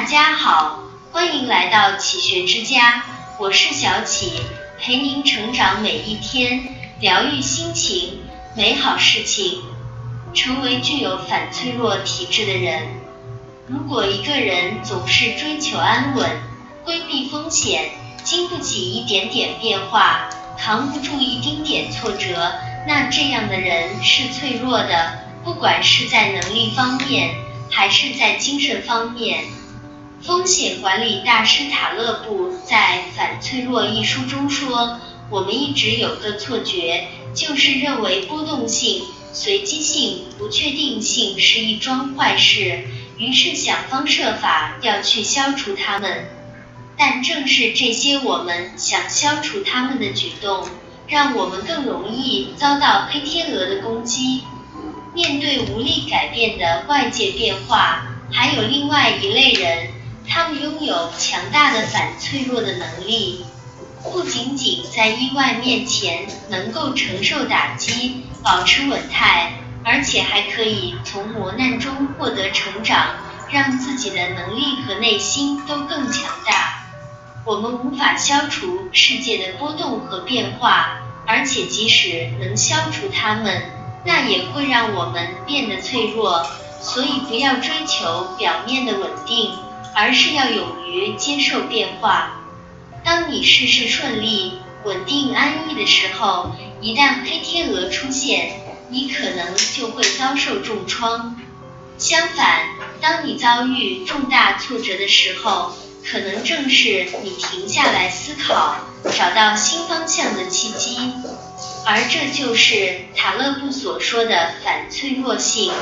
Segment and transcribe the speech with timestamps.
[0.00, 0.80] 大家好，
[1.12, 3.04] 欢迎来到启学之家，
[3.38, 4.32] 我是小启，
[4.80, 8.20] 陪您成长每一天，疗愈心情，
[8.56, 9.60] 美好事情，
[10.32, 12.88] 成为具有反脆弱体质的人。
[13.66, 16.30] 如果一个人总是追求安稳，
[16.82, 17.90] 规避风险，
[18.24, 22.54] 经不起一点点变化，扛不住一丁点挫折，
[22.88, 27.34] 那这样的人是脆弱的，不管是在能力方面，
[27.70, 29.44] 还是在精神方面。
[30.22, 39.02] 风险管理大师塔勒布在《反脆弱》一书中说：“我们一直有个错觉，就是认为波动性、
[39.32, 42.84] 随机性、不确定性是一桩坏事，
[43.16, 46.28] 于是想方设法要去消除它们。
[46.98, 50.68] 但正是这些我们想消除它们的举动，
[51.08, 54.42] 让我们更容易遭到黑天鹅的攻击。
[55.14, 59.88] 面对无力改变的外界变化，还有另外一类人。”
[60.32, 63.44] 他们拥有强大的反脆弱的能力，
[64.04, 73.16] 不仅仅在意外面前能够承受打击、保持稳态，而且还可以从磨难中获得成长，
[73.50, 76.84] 让自己的能力和内心都更强大。
[77.44, 83.64] 我们无法消除世界的波动和变化，而且即使能消除它们，
[84.04, 86.46] 那也会让我们变得脆弱。
[86.80, 89.52] 所以，不要追求表面的稳定。
[89.94, 92.40] 而是要勇于接受变化。
[93.04, 101.40] 当你事事顺利、稳定安逸的时候，一旦黑天鹅出现，你可能就会遭受重创。
[101.98, 102.62] 相反，
[103.00, 105.72] 当你遭遇重大挫折的时候，
[106.04, 108.76] 可能正是你停下来思考、
[109.16, 111.12] 找到新方向的契机。
[111.86, 115.72] 而这就是塔勒布所说的反脆弱性。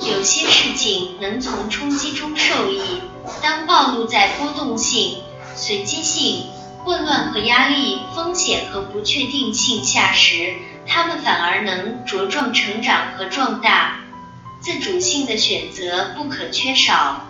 [0.00, 2.80] 有些事情能从冲击中受益。
[3.42, 5.18] 当暴露在波动性、
[5.54, 6.46] 随机性、
[6.84, 10.54] 混乱和压力、风险和不确定性下时，
[10.86, 14.00] 他们反而能茁壮成长和壮大。
[14.60, 17.26] 自主性的选择不可缺少。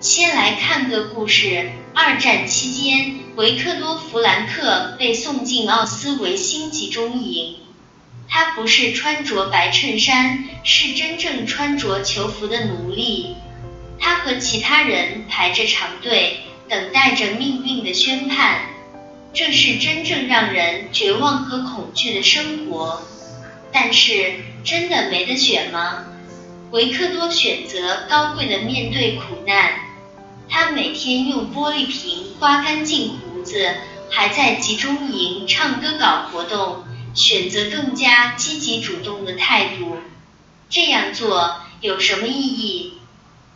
[0.00, 7.56] 先来看个故事：二战期间，维克多·弗兰克被送进奥斯维辛集中营。
[8.28, 13.34] 他不是穿着白衬衫，是真正穿着囚服的奴隶。
[13.98, 18.60] 他和其他人排着长队，等待着命运的宣判。
[19.34, 23.02] 这是真正让人绝望和恐惧的生活。
[23.72, 26.04] 但是，真的没得选吗？
[26.70, 29.72] 维克多选择高贵的面对苦难。
[30.48, 33.74] 他每天用玻璃瓶刮干净胡子，
[34.10, 39.98] 还在集中营唱歌搞活动，选择更加积极主动的态度。
[40.70, 42.97] 这样做有什么意义？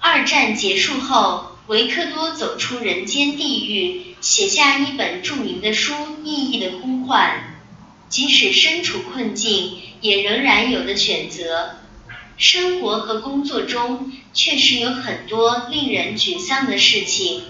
[0.04, 7.30] 二战结束后，维克多走出人间地狱，写下一本著名的书《意义的呼唤》。
[8.08, 11.76] 即使身处困境，也仍然有的选择。
[12.36, 17.44] 生活和工作中确实有很多令人沮丧的事情，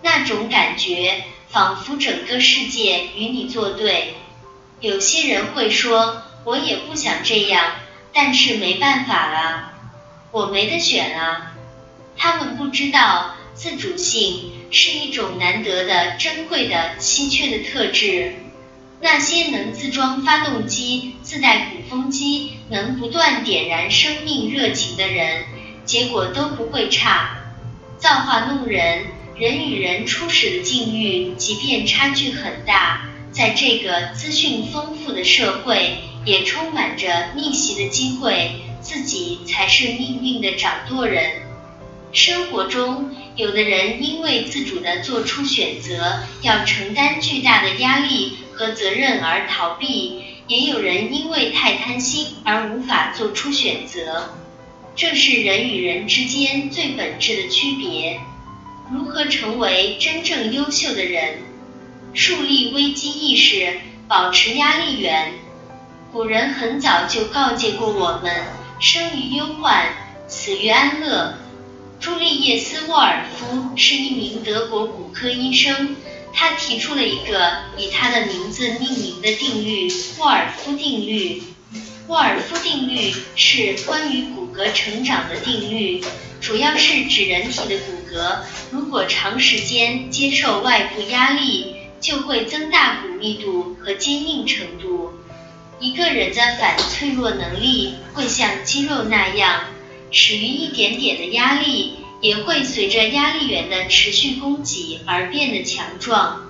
[0.00, 4.14] 那种感觉仿佛整个世界与你作对。
[4.78, 7.72] 有些人会说：“我也不想这样，
[8.12, 9.72] 但是没办法啊，
[10.30, 11.48] 我没得选啊。”
[12.22, 18.34] 他们不知道，自主性是一种难得的、珍贵的、稀缺的特质。
[19.00, 25.44] 那些能自装发动机、自带鼓风机、能不断点燃生命热情的人，
[25.86, 27.38] 结果都不会差。
[27.96, 38.50] 造化弄人，人与人初始的境遇，即便差距很大，在这个资讯丰富的社会，也充满着逆袭的机会。
[38.82, 41.49] 自己才是命运的掌舵人。
[42.12, 54.30] 生活中，有的人因为自主的做出选择，要承担巨大的压力和责任而逃避；也有人因为太贪心而无法做出选择。
[54.96, 58.20] 这是人与人之间最本质的区别。
[58.92, 61.38] 如何成为真正优秀的人？
[62.12, 65.32] 树立危机意识，保持压力源。
[66.12, 68.34] 古人很早就告诫过我们：
[68.80, 69.86] 生于忧患，
[70.26, 71.34] 死于安乐。
[72.00, 75.94] 朱利叶斯·沃尔夫是一名德国骨科医生，
[76.32, 81.42] 他提出了一个以他的名字命名的定律——沃尔夫定律。
[82.06, 86.02] 沃尔夫定律是关于骨骼成长的定律，
[86.40, 88.38] 主要是指人体的骨骼
[88.70, 95.12] 如果长时间接受外部压力，就会增大骨密度和坚硬程度。
[95.78, 99.64] 一个人的反脆弱能力会像肌肉那样。
[100.10, 106.46] 始于一点点的压力，也会随着压力源的持续供给而变得强壮。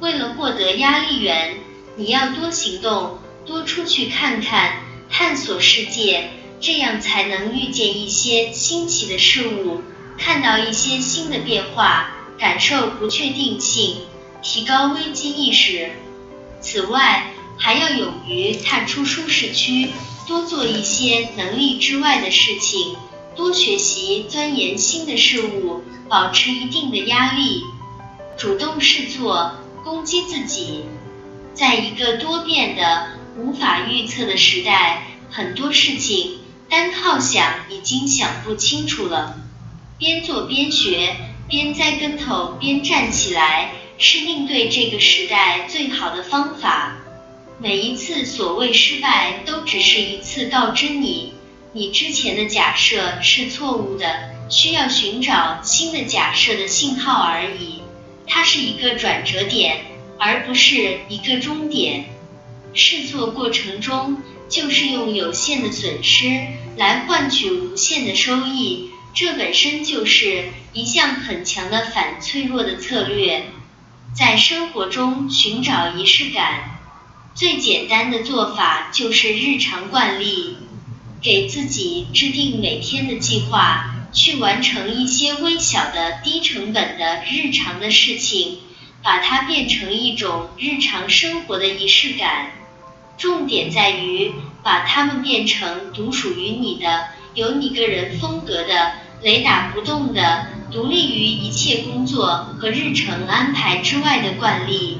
[0.00, 1.54] 为了获得压力源，
[1.96, 6.30] 你要多行动，多出去看看，探索世界，
[6.60, 9.82] 这样才能遇见一些新奇的事物，
[10.18, 13.98] 看到一些新的变化，感受不确定性，
[14.42, 15.92] 提高危机意识。
[16.60, 19.90] 此外，还要勇于踏出舒适区，
[20.26, 22.96] 多做一些能力之外的事情，
[23.34, 27.62] 多学习钻研新的事物，保持一定的压力，
[28.36, 30.84] 主动试做，攻击自己。
[31.54, 36.38] 在一个多变的、无法预测的时代，很多事情
[36.68, 39.38] 单靠想已经想不清楚了。
[39.98, 41.16] 边做边学，
[41.48, 46.98] 边栽跟头边站起来，是应对这个时代最好的方法。
[47.58, 51.32] 每一次所谓失败，都只是一次告知你，
[51.72, 57.80] 你之前的假设是错误的，需要寻找新的假设的信号而已。
[58.26, 59.86] 它是一个转折点，
[60.18, 62.04] 而不是一个终点。
[62.74, 64.20] 试错过程中，
[64.50, 73.44] 就是用有限的损失来换取无限的收益，这本身就是一项很强的反脆弱的策略。
[74.14, 76.75] 在生活中寻找仪式感。
[77.36, 80.56] 最简单的做法就是日常惯例，
[81.20, 88.56] 给自己制定每天的计划，去完成一些微小的、低成本的日常的事情，
[89.02, 92.52] 把它变成一种日常生活的仪式感。
[93.18, 94.32] 重点在于
[94.62, 104.98] 把它们变成独属于你的、有你个人风格的、雷打不动的、独立于一切工作和日程安排之外的惯例。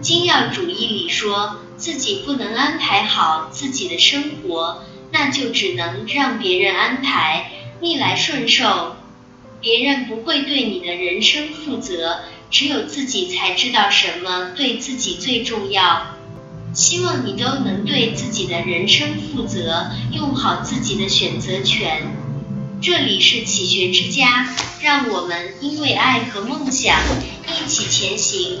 [0.00, 8.96] 精要主义里说，自己不能安排好自己的生活，那就只能让别人安排，逆来顺受。
[9.60, 12.20] 别人不会对你的人生负责，
[12.50, 16.16] 只有自己才知道什么对自己最重要。
[16.72, 22.10] 希望你都能对自己的人生负责，用好自己的选择权。
[22.80, 24.48] 这里是启学之家，
[24.80, 26.98] 让我们因为爱和梦想
[27.46, 28.60] 一起前行。